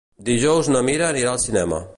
Dijous 0.29 0.71
na 0.75 0.81
Mira 0.89 1.11
anirà 1.11 1.37
al 1.37 1.43
cinema. 1.47 1.85